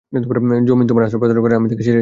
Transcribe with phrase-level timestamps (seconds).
[0.69, 1.89] যমীন তোমার আশ্রয় প্রার্থনা করায় আমি তাকে ছেড়ে এসেছি।